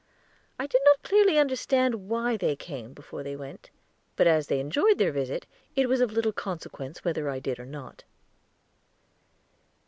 [0.57, 3.69] I did not clearly understand why they came before they went;
[4.15, 7.67] but as they enjoyed their visit, it was of little consequence whether I did or
[7.67, 8.03] not.